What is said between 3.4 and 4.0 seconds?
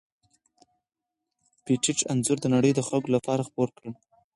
خپور کړ.